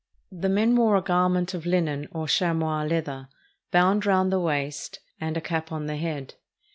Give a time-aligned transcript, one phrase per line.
[0.31, 3.29] The men wore a garment of hnen, or chamois leather,
[3.69, 6.33] bound round the waist, and a cap on the head.